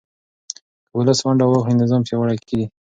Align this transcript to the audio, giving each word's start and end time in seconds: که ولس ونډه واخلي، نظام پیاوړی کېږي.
که 0.87 0.93
ولس 0.97 1.19
ونډه 1.23 1.45
واخلي، 1.47 1.75
نظام 1.81 2.01
پیاوړی 2.07 2.37
کېږي. 2.47 2.65